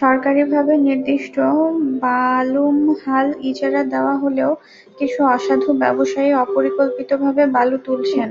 সরকারিভাবে 0.00 0.72
নির্দিষ্ট 0.86 1.36
বালুমহাল 2.02 3.28
ইজারা 3.50 3.82
দেওয়া 3.92 4.14
হলেও 4.22 4.50
কিছু 4.98 5.20
অসাধু 5.34 5.70
ব্যবসায়ী 5.82 6.30
অপরিকল্পিতভাবে 6.44 7.42
বালু 7.54 7.76
তুলছেন। 7.86 8.28